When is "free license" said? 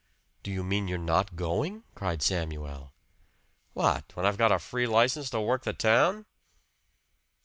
4.57-5.29